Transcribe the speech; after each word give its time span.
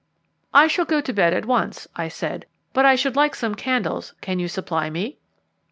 "I 0.51 0.65
shall 0.65 0.85
go 0.85 0.99
to 0.99 1.13
bed 1.13 1.31
at 1.31 1.45
once," 1.45 1.87
I 1.95 2.07
said, 2.07 2.47
"but 2.73 2.85
I 2.85 2.95
should 2.95 3.15
like 3.15 3.35
some 3.35 3.53
candles. 3.53 4.15
Can 4.19 4.39
you 4.39 4.47
supply 4.47 4.89
me?" 4.89 5.19